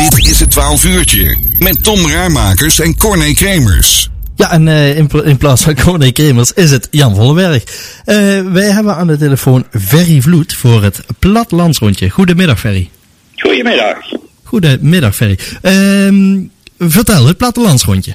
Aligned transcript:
Dit 0.00 0.26
is 0.26 0.40
het 0.40 0.50
12 0.50 0.84
uurtje 0.84 1.36
met 1.58 1.84
Tom 1.84 2.10
Raarmakers 2.10 2.80
en 2.80 2.96
Corné 2.96 3.32
Kremers. 3.32 4.10
Ja, 4.36 4.52
en 4.52 4.66
uh, 4.66 4.96
in, 4.96 5.08
in, 5.24 5.36
plaats 5.36 5.62
van 5.62 5.74
Corné 5.74 6.12
Kremers 6.12 6.52
is 6.52 6.70
het 6.70 6.88
Jan 6.90 7.14
Vollenberg. 7.14 7.64
Uh, 8.06 8.52
wij 8.52 8.70
hebben 8.70 8.94
aan 8.94 9.06
de 9.06 9.16
telefoon 9.16 9.64
Ferry 9.80 10.20
Vloed 10.20 10.54
voor 10.54 10.82
het 10.82 11.00
Plattelandsrondje. 11.18 12.10
Goedemiddag, 12.10 12.60
Ferry. 12.60 12.90
Goedemiddag. 13.36 13.96
Goedemiddag, 14.42 15.14
Ferry. 15.14 15.38
Uh, 15.62 16.38
vertel, 16.78 17.26
het 17.26 17.36
Plattelandsrondje. 17.36 18.14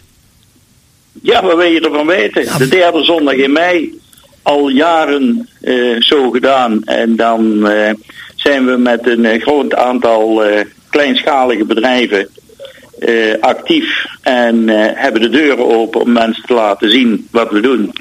Ja, 1.21 1.41
wat 1.41 1.55
wil 1.55 1.71
je 1.71 1.81
ervan 1.81 2.05
weten? 2.05 2.43
Ja. 2.43 2.57
De 2.57 2.67
derde 2.67 3.03
zondag 3.03 3.35
in 3.35 3.51
mei, 3.51 3.99
al 4.41 4.69
jaren 4.69 5.49
uh, 5.61 6.01
zo 6.01 6.29
gedaan. 6.31 6.83
En 6.83 7.15
dan 7.15 7.69
zijn 8.35 8.65
we 8.65 8.77
met 8.77 9.07
een 9.07 9.41
groot 9.41 9.75
aantal 9.75 10.43
kleinschalige 10.89 11.65
bedrijven 11.65 12.29
uh, 12.99 13.33
actief 13.39 14.05
en 14.21 14.55
uh, 14.55 14.85
hebben 14.93 15.21
de 15.21 15.29
deuren 15.29 15.65
open 15.65 16.01
om 16.01 16.11
mensen 16.11 16.43
te 16.43 16.53
laten 16.53 16.91
zien 16.91 17.27
wat 17.31 17.51
we 17.51 17.59
doen. 17.59 17.93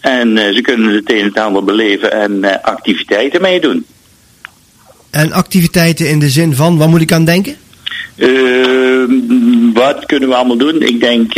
En 0.00 0.36
uh, 0.36 0.54
ze 0.54 0.60
kunnen 0.60 0.94
het 0.94 1.12
een 1.12 1.34
en 1.34 1.42
ander 1.42 1.64
beleven 1.64 2.12
en 2.12 2.62
activiteiten 2.62 3.40
meedoen. 3.40 3.84
En 5.10 5.32
activiteiten 5.32 6.08
in 6.08 6.18
de 6.18 6.28
zin 6.28 6.54
van, 6.54 6.78
waar 6.78 6.88
moet 6.88 7.00
ik 7.00 7.12
aan 7.12 7.24
denken? 7.24 7.56
Ehm, 8.16 9.72
wat 9.72 10.06
kunnen 10.06 10.28
we 10.28 10.34
allemaal 10.34 10.56
doen? 10.56 10.82
Ik 10.82 11.00
denk 11.00 11.34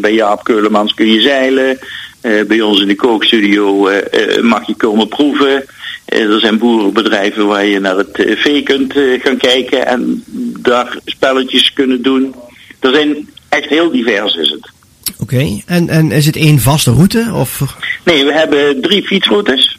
bij 0.00 0.12
Jaap 0.12 0.44
Keulemans 0.44 0.94
kun 0.94 1.12
je 1.12 1.20
zeilen. 1.20 1.78
bij 2.20 2.60
ons 2.60 2.80
in 2.80 2.88
de 2.88 2.94
kookstudio 2.94 3.90
mag 4.40 4.66
je 4.66 4.74
komen 4.74 5.08
proeven. 5.08 5.64
Er 6.10 6.40
zijn 6.40 6.58
boerenbedrijven 6.58 7.46
waar 7.46 7.64
je 7.64 7.80
naar 7.80 7.96
het 7.96 8.34
vee 8.36 8.62
kunt 8.62 8.92
gaan 9.22 9.36
kijken 9.36 9.86
en 9.86 10.24
daar 10.58 10.98
spelletjes 11.04 11.72
kunnen 11.72 12.02
doen. 12.02 12.34
Er 12.80 12.94
zijn 12.94 13.28
echt 13.48 13.68
heel 13.68 13.90
divers 13.90 14.34
is 14.34 14.50
het. 14.50 14.70
Oké, 15.18 15.34
okay. 15.34 15.62
en, 15.66 15.88
en 15.88 16.12
is 16.12 16.26
het 16.26 16.36
één 16.36 16.58
vaste 16.58 16.92
route? 16.92 17.30
Of? 17.34 17.62
Nee, 18.04 18.24
we 18.24 18.32
hebben 18.32 18.80
drie 18.80 19.06
fietsroutes. 19.06 19.78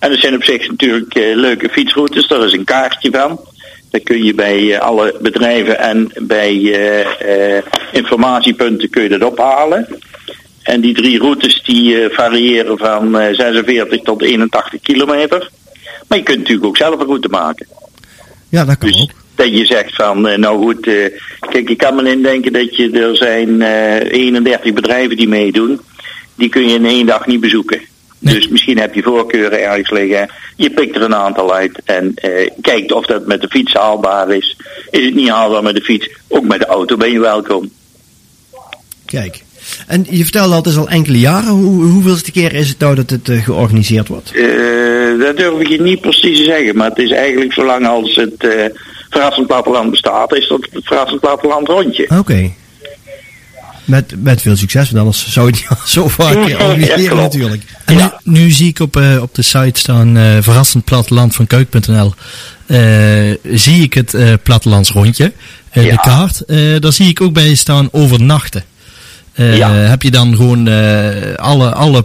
En 0.00 0.10
er 0.10 0.18
zijn 0.18 0.34
op 0.34 0.44
zich 0.44 0.68
natuurlijk 0.68 1.14
leuke 1.14 1.68
fietsroutes. 1.68 2.28
Daar 2.28 2.44
is 2.44 2.52
een 2.52 2.64
kaartje 2.64 3.10
van. 3.10 3.40
Dan 3.90 4.02
kun 4.02 4.24
je 4.24 4.34
bij 4.34 4.80
alle 4.80 5.16
bedrijven 5.20 5.78
en 5.78 6.12
bij 6.22 6.54
informatiepunten 7.92 8.90
kun 8.90 9.02
je 9.02 9.08
dat 9.08 9.30
ophalen. 9.30 9.98
En 10.66 10.80
die 10.80 10.94
drie 10.94 11.18
routes 11.18 11.62
die 11.62 12.08
variëren 12.10 12.78
van 12.78 13.12
46 13.32 14.02
tot 14.02 14.22
81 14.22 14.80
kilometer. 14.80 15.50
Maar 16.08 16.18
je 16.18 16.24
kunt 16.24 16.38
natuurlijk 16.38 16.66
ook 16.66 16.76
zelf 16.76 17.00
een 17.00 17.06
route 17.06 17.28
maken. 17.28 17.66
Ja, 18.48 18.64
dat 18.64 18.78
kan 18.78 18.88
dus, 18.88 19.00
ook 19.00 19.10
dat 19.34 19.50
je 19.50 19.66
zegt 19.66 19.94
van, 19.94 20.20
nou 20.20 20.62
goed, 20.62 20.80
kijk, 21.40 21.70
ik 21.70 21.78
kan 21.78 21.94
me 21.94 22.10
indenken 22.10 22.52
dat 22.52 22.76
je, 22.76 22.90
er 22.90 23.16
zijn 23.16 23.48
uh, 23.48 24.12
31 24.12 24.72
bedrijven 24.72 25.16
die 25.16 25.28
meedoen. 25.28 25.80
Die 26.34 26.48
kun 26.48 26.68
je 26.68 26.74
in 26.74 26.86
één 26.86 27.06
dag 27.06 27.26
niet 27.26 27.40
bezoeken. 27.40 27.80
Nee. 28.18 28.34
Dus 28.34 28.48
misschien 28.48 28.78
heb 28.78 28.94
je 28.94 29.02
voorkeuren 29.02 29.62
ergens 29.62 29.90
liggen. 29.90 30.30
Je 30.56 30.70
pikt 30.70 30.96
er 30.96 31.02
een 31.02 31.14
aantal 31.14 31.54
uit 31.54 31.80
en 31.84 32.14
kijkt 32.60 32.92
of 32.92 33.06
dat 33.06 33.26
met 33.26 33.40
de 33.40 33.48
fiets 33.48 33.72
haalbaar 33.72 34.30
is. 34.30 34.56
Is 34.90 35.04
het 35.04 35.14
niet 35.14 35.28
haalbaar 35.28 35.62
met 35.62 35.74
de 35.74 35.82
fiets? 35.82 36.08
Ook 36.28 36.44
met 36.44 36.58
de 36.58 36.66
auto 36.66 36.96
ben 36.96 37.12
je 37.12 37.20
welkom. 37.20 37.70
Kijk. 39.04 39.44
En 39.86 40.06
je 40.10 40.22
vertelde 40.22 40.52
al, 40.52 40.58
het 40.58 40.66
is 40.66 40.76
al 40.76 40.88
enkele 40.88 41.18
jaren. 41.18 41.50
Hoe, 41.50 41.84
hoeveelste 41.84 42.32
keer 42.32 42.54
is 42.54 42.68
het 42.68 42.78
nou 42.78 42.94
dat 42.94 43.10
het 43.10 43.28
uh, 43.28 43.44
georganiseerd 43.44 44.08
wordt? 44.08 44.34
Uh, 44.34 45.20
dat 45.20 45.36
durf 45.36 45.60
ik 45.60 45.68
je 45.68 45.80
niet 45.80 46.00
precies 46.00 46.38
te 46.38 46.44
zeggen. 46.44 46.76
Maar 46.76 46.88
het 46.88 46.98
is 46.98 47.10
eigenlijk 47.10 47.52
zolang 47.52 47.86
als 47.86 48.14
het 48.16 48.44
uh, 48.44 48.64
verrassend 49.10 49.46
platteland 49.46 49.90
bestaat, 49.90 50.34
is 50.34 50.48
dat 50.48 50.68
het 50.70 50.86
verrassend 50.86 51.20
platteland 51.20 51.68
rondje. 51.68 52.04
Oké. 52.04 52.18
Okay. 52.18 52.54
Met, 53.84 54.14
met 54.22 54.42
veel 54.42 54.56
succes, 54.56 54.90
want 54.90 54.98
anders 54.98 55.32
zou 55.32 55.46
je 55.46 55.52
het 55.52 55.70
niet 55.70 55.88
zo 55.88 56.08
vaak 56.08 56.34
organiseren 56.68 57.16
ja, 57.16 57.22
natuurlijk. 57.22 57.62
En 57.84 57.96
ja. 57.96 58.20
nu, 58.24 58.38
nu, 58.38 58.50
zie 58.50 58.68
ik 58.68 58.80
op, 58.80 58.96
uh, 58.96 59.22
op 59.22 59.34
de 59.34 59.42
site 59.42 59.80
staan 59.80 60.16
uh, 60.16 60.36
verrassend 60.40 60.84
platteland 60.84 61.34
van 61.34 61.46
keuk.nl. 61.46 62.14
Uh, 62.66 63.34
zie 63.52 63.82
ik 63.82 63.94
het 63.94 64.14
uh, 64.14 64.32
plattelandsrondje, 64.42 65.32
uh, 65.72 65.84
ja. 65.84 65.90
de 65.90 66.00
kaart. 66.00 66.42
daar 66.82 66.92
zie 66.92 67.08
ik 67.08 67.20
ook 67.20 67.32
bij 67.32 67.54
staan 67.54 67.88
overnachten. 67.92 68.64
Ja. 69.36 69.70
Heb 69.70 70.02
je 70.02 70.10
dan 70.10 70.36
gewoon 70.36 70.68
alle, 71.36 71.72
alle 71.72 72.04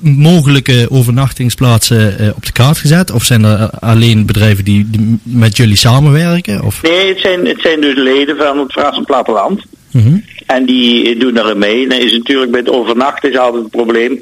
mogelijke 0.00 0.86
overnachtingsplaatsen 0.90 2.16
uh, 2.20 2.28
op 2.36 2.46
de 2.46 2.52
kaart 2.52 2.78
gezet? 2.78 3.10
Of 3.10 3.24
zijn 3.24 3.44
er 3.44 3.70
alleen 3.70 4.26
bedrijven 4.26 4.64
die, 4.64 4.90
die 4.90 5.18
met 5.22 5.56
jullie 5.56 5.76
samenwerken? 5.76 6.62
Of? 6.62 6.82
Nee, 6.82 7.08
het 7.08 7.20
zijn, 7.20 7.46
het 7.46 7.60
zijn 7.60 7.80
dus 7.80 7.96
leden 7.96 8.36
van 8.36 8.58
het 8.58 8.72
Frans 8.72 9.00
Platteland. 9.04 9.64
Mm 9.90 10.02
-hmm. 10.02 10.24
En 10.46 10.64
die 10.64 11.16
doen 11.16 11.36
er 11.36 11.56
mee. 11.56 11.88
Dan 11.88 11.98
is 11.98 12.12
natuurlijk 12.12 12.50
bij 12.50 12.60
het 12.60 12.70
overnachten 12.70 13.30
is 13.30 13.38
altijd 13.38 13.62
het 13.62 13.72
probleem. 13.72 14.12
Uh, 14.12 14.20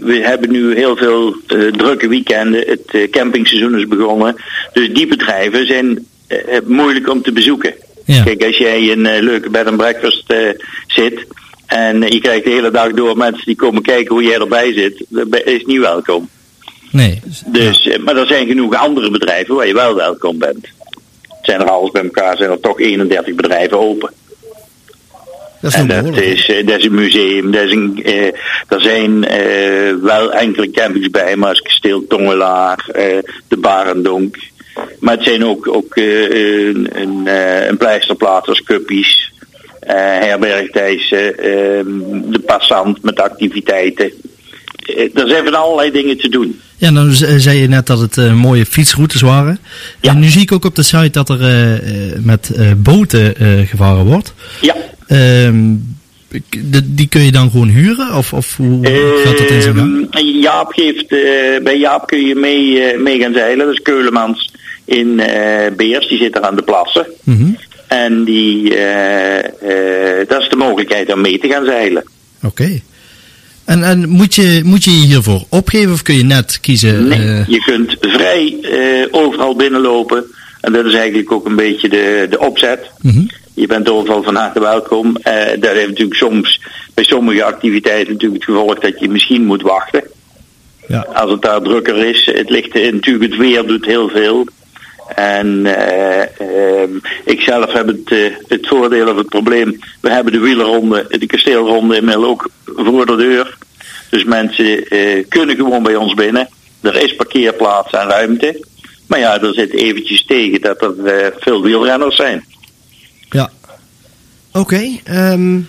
we 0.00 0.20
hebben 0.22 0.50
nu 0.50 0.74
heel 0.74 0.96
veel 0.96 1.36
uh, 1.48 1.72
drukke 1.72 2.08
weekenden. 2.08 2.64
Het 2.66 3.10
campingseizoen 3.10 3.78
is 3.78 3.88
begonnen. 3.88 4.36
Dus 4.72 4.92
die 4.92 5.06
bedrijven 5.06 5.66
zijn 5.66 6.06
moeilijk 6.66 7.08
om 7.08 7.22
te 7.22 7.32
bezoeken. 7.32 7.74
Ja. 8.14 8.22
Kijk, 8.22 8.44
als 8.44 8.56
jij 8.56 8.82
in 8.82 9.04
een 9.04 9.22
leuke 9.22 9.50
bed 9.50 9.66
and 9.66 9.76
breakfast 9.76 10.34
zit 10.86 11.26
en 11.66 12.00
je 12.00 12.20
krijgt 12.20 12.44
de 12.44 12.50
hele 12.50 12.70
dag 12.70 12.92
door 12.92 13.16
mensen 13.16 13.44
die 13.44 13.56
komen 13.56 13.82
kijken 13.82 14.14
hoe 14.14 14.22
jij 14.22 14.38
erbij 14.38 14.72
zit. 14.72 15.04
Dat 15.08 15.42
is 15.44 15.64
niet 15.64 15.80
welkom. 15.80 16.28
Nee. 16.90 17.20
Dus, 17.46 17.82
ja. 17.82 17.98
Maar 17.98 18.16
er 18.16 18.26
zijn 18.26 18.46
genoeg 18.46 18.74
andere 18.74 19.10
bedrijven 19.10 19.54
waar 19.54 19.66
je 19.66 19.74
wel 19.74 19.94
welkom 19.94 20.38
bent. 20.38 20.68
Zijn 21.42 21.60
er 21.60 21.70
alles 21.70 21.90
bij 21.90 22.02
elkaar, 22.02 22.36
zijn 22.36 22.50
er 22.50 22.60
toch 22.60 22.80
31 22.80 23.34
bedrijven 23.34 23.78
open. 23.78 24.12
Dat 25.60 25.72
is 25.72 25.78
en 25.78 25.86
dat 25.86 26.16
is, 26.16 26.46
dat 26.64 26.78
is 26.78 26.84
een 26.84 26.94
museum. 26.94 27.50
Dat 27.50 27.62
is 27.62 27.72
een, 27.72 28.04
er 28.68 28.80
zijn 28.80 29.20
wel 30.02 30.32
enkele 30.32 30.70
campings 30.70 31.10
bij, 31.10 31.36
maar 31.36 31.48
als 31.48 31.60
Kasteel 31.60 32.06
Tongelaar, 32.08 32.84
de 33.48 33.56
Barendonk. 33.56 34.36
Maar 35.00 35.14
het 35.14 35.24
zijn 35.24 35.44
ook, 35.44 35.68
ook 35.68 35.96
een, 35.96 37.00
een, 37.00 37.26
een 37.68 37.76
pleisterplaat 37.76 38.48
als 38.48 38.62
Cuppies. 38.62 39.30
Uh, 39.86 39.96
herberg 39.96 40.70
Thijs, 40.70 41.10
uh, 41.10 41.18
de 42.30 42.42
passant 42.46 43.02
met 43.02 43.20
activiteiten. 43.20 44.12
Er 45.14 45.28
zijn 45.28 45.44
van 45.44 45.54
allerlei 45.54 45.90
dingen 45.90 46.18
te 46.18 46.28
doen. 46.28 46.60
Ja, 46.76 46.90
nou 46.90 47.12
zei 47.38 47.58
je 47.58 47.68
net 47.68 47.86
dat 47.86 48.00
het 48.00 48.16
uh, 48.16 48.34
mooie 48.34 48.66
fietsroutes 48.66 49.20
waren. 49.20 49.58
Ja. 50.00 50.10
En 50.10 50.18
nu 50.18 50.26
zie 50.26 50.42
ik 50.42 50.52
ook 50.52 50.64
op 50.64 50.74
de 50.74 50.82
site 50.82 51.10
dat 51.10 51.28
er 51.28 51.40
uh, 51.40 52.12
met 52.22 52.50
uh, 52.56 52.70
boten 52.76 53.34
gevaren 53.66 54.04
wordt. 54.04 54.34
Ja. 54.60 54.76
Ehm, 55.06 55.74
die 56.84 57.08
kun 57.08 57.22
je 57.22 57.32
dan 57.32 57.50
gewoon 57.50 57.68
huren? 57.68 58.14
Of, 58.14 58.32
of 58.32 58.56
hoe 58.56 58.86
gaat 59.24 59.38
dat 59.38 59.50
in 59.50 59.62
zijn 59.62 59.76
gang? 59.76 60.08
Jaap 60.42 60.72
geeft, 60.72 61.08
bij 61.62 61.78
Jaap 61.78 62.06
kun 62.06 62.26
je 62.26 62.34
mee, 62.34 62.96
mee 62.98 63.20
gaan 63.20 63.32
zeilen. 63.32 63.66
Dat 63.66 63.74
is 63.74 63.82
Keulemans 63.82 64.49
in 64.90 65.16
Beers, 65.76 66.08
die 66.08 66.18
zit 66.18 66.36
er 66.36 66.42
aan 66.42 66.56
de 66.56 66.62
plassen. 66.62 67.06
Mm 67.24 67.36
-hmm. 67.36 67.56
En 67.90 68.24
die, 68.24 68.70
uh, 68.70 69.36
uh, 69.36 70.28
dat 70.28 70.42
is 70.42 70.48
de 70.48 70.56
mogelijkheid 70.56 71.12
om 71.12 71.20
mee 71.20 71.38
te 71.38 71.48
gaan 71.48 71.64
zeilen. 71.64 72.04
Oké. 72.42 72.46
Okay. 72.46 72.82
En, 73.64 73.82
en 73.82 74.08
moet, 74.08 74.34
je, 74.34 74.60
moet 74.64 74.84
je 74.84 74.90
hiervoor 74.90 75.44
opgeven 75.48 75.92
of 75.92 76.02
kun 76.02 76.16
je 76.16 76.24
net 76.24 76.60
kiezen? 76.60 77.08
Nee, 77.08 77.18
uh... 77.18 77.46
je 77.46 77.60
kunt 77.60 77.96
vrij 78.00 78.58
overal 79.10 79.56
binnenlopen. 79.56 80.24
En 80.60 80.72
dat 80.72 80.84
is 80.84 80.94
eigenlijk 80.94 81.32
ook 81.32 81.46
een 81.46 81.56
beetje 81.56 81.88
de, 81.88 82.26
de 82.30 82.38
opzet. 82.38 82.90
Mm 83.00 83.10
-hmm. 83.10 83.30
Je 83.54 83.66
bent 83.66 83.90
overal 83.90 84.22
van 84.22 84.34
harte 84.34 84.60
welkom. 84.60 85.12
dat 85.58 85.72
heeft 85.72 85.88
natuurlijk 85.88 86.18
soms 86.18 86.60
bij 86.94 87.04
sommige 87.04 87.44
activiteiten 87.44 88.12
natuurlijk 88.12 88.46
het 88.46 88.54
gevolg 88.54 88.78
dat 88.78 89.00
je 89.00 89.08
misschien 89.08 89.44
moet 89.44 89.62
wachten. 89.62 90.02
Ja. 90.88 91.06
Als 91.14 91.30
het 91.30 91.42
daar 91.42 91.62
drukker 91.62 92.06
is. 92.06 92.26
Het 92.26 92.50
ligt 92.50 92.74
natuurlijk, 92.74 93.30
het 93.30 93.40
weer 93.40 93.66
doet 93.66 93.86
heel 93.86 94.08
veel. 94.08 94.46
En 95.14 95.46
uh, 95.64 96.82
ik 97.24 97.40
zelf 97.40 97.72
heb 97.72 97.86
het, 97.86 98.10
uh, 98.10 98.34
het 98.48 98.66
voordeel 98.66 99.08
of 99.08 99.16
het 99.16 99.28
probleem. 99.28 99.78
We 100.00 100.10
hebben 100.10 100.32
de 100.32 100.38
wielerronde, 100.38 101.06
de 101.08 101.26
kasteelronde 101.26 101.96
inmiddels 101.96 102.26
ook 102.26 102.50
voor 102.64 103.06
de 103.06 103.16
deur. 103.16 103.56
Dus 104.10 104.24
mensen 104.24 104.84
kunnen 105.28 105.56
gewoon 105.56 105.82
bij 105.82 105.96
ons 105.96 106.14
binnen. 106.14 106.48
Er 106.80 107.02
is 107.02 107.14
parkeerplaats 107.16 107.92
en 107.92 108.08
ruimte. 108.08 108.66
Maar 109.06 109.18
ja, 109.18 109.40
er 109.40 109.54
zit 109.54 109.72
eventjes 109.72 110.24
tegen 110.24 110.60
dat 110.60 110.82
er 110.82 111.34
veel 111.38 111.62
wielrenners 111.62 112.16
zijn. 112.16 112.44
Ja. 113.30 113.50
Oké. 114.52 114.88
Um... 115.10 115.68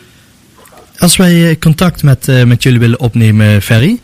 Als 0.98 1.18
wij 1.18 1.58
contact 1.60 2.04
met, 2.04 2.46
met 2.46 2.64
jullie 2.64 2.80
willen 2.80 3.00
opnemen, 3.00 3.62
Ferry. 3.62 4.00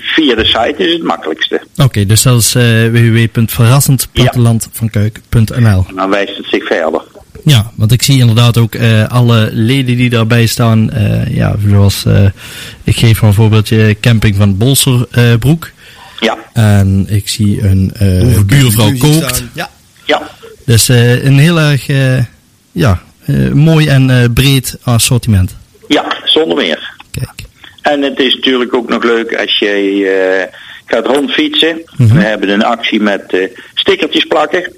Via 0.00 0.34
de 0.34 0.44
site 0.44 0.74
is 0.76 0.92
het 0.92 1.02
makkelijkste. 1.02 1.60
Oké, 1.74 1.82
okay, 1.82 2.06
dus 2.06 2.22
dat 2.22 2.40
is 2.40 2.54
uh, 2.54 2.62
www.verrassendplattelandvankeuk.nl. 2.90 5.84
Ja. 5.88 5.94
Dan 5.94 6.10
wijst 6.10 6.36
het 6.36 6.46
zich 6.46 6.66
verder. 6.66 7.02
Ja, 7.44 7.70
want 7.74 7.92
ik 7.92 8.02
zie 8.02 8.20
inderdaad 8.20 8.58
ook 8.58 8.74
uh, 8.74 9.08
alle 9.08 9.48
leden 9.52 9.96
die 9.96 10.10
daarbij 10.10 10.46
staan. 10.46 10.90
Uh, 10.94 11.36
ja, 11.36 11.54
zoals, 11.68 12.04
ik 12.84 12.96
geef 12.96 13.20
maar 13.20 13.30
een 13.30 13.36
voorbeeldje, 13.36 13.96
camping 14.00 14.36
van 14.36 14.56
Bolserbroek. 14.56 15.70
ja. 16.20 16.36
En 16.52 17.06
ik 17.08 17.28
zie 17.28 17.62
een 17.62 17.92
buurvrouw 18.46 18.96
kookt. 18.98 19.44
Ja. 19.54 19.70
Ja. 20.06 20.22
Dus 20.64 20.88
eh, 20.88 21.24
een 21.24 21.38
heel 21.38 21.60
erg 21.60 21.88
eh, 21.88 22.18
ja, 22.72 23.00
eh, 23.24 23.50
mooi 23.50 23.86
en 23.88 24.10
eh, 24.10 24.24
breed 24.34 24.78
assortiment. 24.82 25.56
Ja, 25.88 26.16
zonder 26.24 26.56
meer. 26.56 26.94
En 27.90 28.02
het 28.02 28.20
is 28.20 28.34
natuurlijk 28.34 28.74
ook 28.74 28.88
nog 28.88 29.02
leuk 29.04 29.36
als 29.36 29.58
je 29.58 29.68
eh, 29.70 30.58
gaat 30.86 31.06
rondfietsen. 31.06 31.82
Mhm. 31.96 32.16
We 32.16 32.22
hebben 32.24 32.48
een 32.48 32.64
actie 32.64 33.00
met 33.00 33.32
eh, 33.32 33.48
stickertjes 33.74 34.24
plakken. 34.24 34.72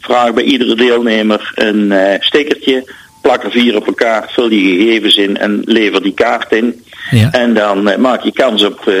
Vraag 0.00 0.34
bij 0.34 0.44
iedere 0.44 0.74
deelnemer 0.74 1.52
een 1.54 1.92
eh, 1.92 2.20
stickertje. 2.20 2.92
Plak 3.22 3.44
er 3.44 3.50
vier 3.50 3.76
op 3.76 3.86
elkaar, 3.86 4.30
vul 4.32 4.48
die 4.48 4.78
gegevens 4.78 5.16
in 5.16 5.36
en 5.38 5.62
lever 5.64 6.02
die 6.02 6.14
kaart 6.14 6.52
in. 6.52 6.84
Ja. 7.10 7.30
En 7.32 7.54
dan 7.54 8.00
maak 8.00 8.22
je 8.22 8.32
kans 8.32 8.64
op 8.64 8.86
eh, 8.88 8.94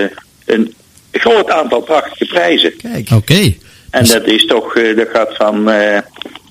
een 0.46 0.74
groot 1.12 1.50
aantal 1.50 1.80
prachtige 1.80 2.24
prijzen. 2.24 2.76
Kijk. 2.76 3.10
Oké. 3.14 3.54
En 3.90 4.00
Dus- 4.00 4.12
dat 4.12 4.26
is 4.26 4.46
toch, 4.46 4.74
eh, 4.76 4.96
dat 4.96 5.08
gaat 5.12 5.36
van, 5.36 5.70
eh, 5.70 5.98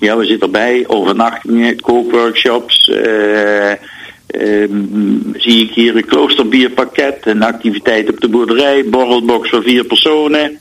ja, 0.00 0.16
we 0.16 0.24
zitten 0.26 0.46
erbij, 0.46 0.84
overnachtingen, 0.86 1.80
kookworkshops. 1.80 2.88
eh, 2.88 3.72
ehm, 4.32 4.78
zie 5.36 5.62
ik 5.62 5.70
hier 5.74 5.96
een 5.96 6.04
kloosterbierpakket, 6.06 7.16
een 7.22 7.42
activiteit 7.42 8.08
op 8.10 8.20
de 8.20 8.28
boerderij, 8.28 8.84
borrelbox 8.90 9.48
voor 9.50 9.62
vier 9.62 9.84
personen, 9.84 10.58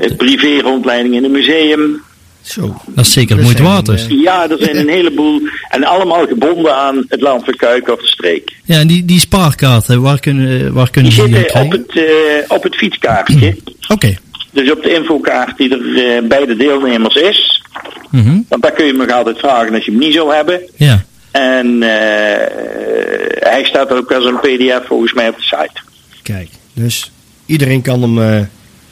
eh, 0.00 0.16
privé 0.16 0.60
rondleiding 0.60 1.14
in 1.14 1.24
een 1.24 1.30
museum. 1.30 2.02
Zo. 2.42 2.76
Dat 2.86 3.06
is 3.06 3.12
zeker 3.12 3.36
moeite 3.38 3.62
waard 3.62 3.86
dus. 3.86 4.06
eh, 4.06 4.22
Ja, 4.22 4.50
er 4.50 4.56
zijn 4.60 4.76
een 4.76 4.88
heleboel 4.88 5.40
en 5.68 5.84
allemaal 5.84 6.26
gebonden 6.26 6.76
aan 6.76 7.04
het 7.08 7.20
land 7.20 7.44
van 7.44 7.54
Kuik 7.56 7.88
of 7.88 8.00
de 8.00 8.06
streek. 8.06 8.52
Ja, 8.64 8.78
en 8.78 8.86
die, 8.86 9.04
die 9.04 9.18
spaarkaarten, 9.20 10.02
waar 10.02 10.20
kunnen, 10.20 10.72
waar 10.72 10.90
kunnen 10.90 11.10
Die 11.12 11.22
die, 11.22 11.30
die 11.32 11.38
zitten 11.42 11.60
op 11.62 11.70
het, 11.72 11.96
eh, 11.96 12.04
op 12.48 12.62
het 12.62 12.76
fietskaartje. 12.76 13.56
Oké. 13.88 14.16
Dus 14.52 14.70
op 14.70 14.82
de 14.82 14.94
infokaart 14.94 15.56
die 15.56 15.70
er 15.70 16.16
eh, 16.16 16.22
bij 16.28 16.46
de 16.46 16.56
deelnemers 16.56 17.14
is. 17.14 17.62
Mhm. 18.10 18.38
Want 18.48 18.62
daar 18.62 18.72
kun 18.72 18.86
je 18.86 18.92
me 18.92 19.14
altijd 19.14 19.38
vragen 19.38 19.74
als 19.74 19.84
je 19.84 19.90
hem 19.90 20.00
niet 20.00 20.14
zou 20.14 20.34
hebben. 20.34 20.60
Ja. 20.76 21.04
En 21.40 21.82
eh, 21.82 21.88
hij 23.50 23.64
staat 23.64 23.90
ook 23.92 24.12
als 24.12 24.24
een 24.24 24.38
pdf 24.40 24.86
volgens 24.86 25.12
mij 25.12 25.28
op 25.28 25.36
de 25.36 25.42
site. 25.42 25.80
Kijk. 26.22 26.48
Dus 26.72 27.10
iedereen 27.46 27.82
kan 27.82 28.02
hem 28.02 28.22
eh, 28.22 28.40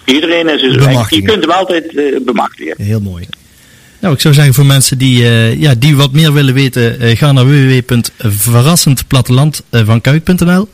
Iedereen 0.05 0.49
is 0.49 0.61
dus, 0.61 0.77
Bemachtigen. 0.77 1.23
je 1.25 1.31
kunt 1.31 1.43
hem 1.45 1.53
altijd 1.53 1.97
eh, 1.97 2.05
bemachtigen. 2.25 2.75
heel 2.83 3.01
mooi. 3.01 3.27
Nou, 4.01 4.15
ik 4.15 4.21
zou 4.21 4.35
zeggen 4.35 4.55
voor 4.55 4.67
mensen 4.67 4.99
die, 4.99 5.23
eh, 5.25 5.61
ja, 5.61 5.75
die 5.75 5.97
wat 5.97 6.13
meer 6.13 6.33
willen 6.33 6.55
weten, 6.55 7.01
eh, 7.01 7.17
ga 7.17 7.33
naar 7.33 7.47
www.verrassendplatteland 7.47 9.63
van 9.71 10.01
Kuik.nl 10.01 10.69